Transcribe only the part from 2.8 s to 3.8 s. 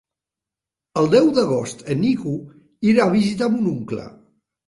irà a visitar mon